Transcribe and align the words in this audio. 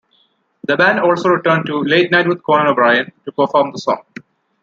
The 0.65 0.75
band 0.75 0.99
also 0.99 1.29
returned 1.29 1.67
to 1.67 1.83
"Late 1.83 2.09
Night 2.09 2.27
with 2.27 2.41
Conan 2.41 2.65
O'Brien" 2.65 3.11
to 3.23 3.31
perform 3.31 3.71
the 3.71 3.77
song. 3.77 4.03